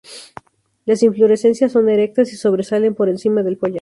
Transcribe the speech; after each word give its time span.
Las 0.83 1.03
inflorescencias 1.03 1.73
son 1.73 1.87
erectas 1.87 2.33
y 2.33 2.35
sobresalen 2.35 2.95
por 2.95 3.07
encima 3.07 3.43
del 3.43 3.57
follaje. 3.57 3.69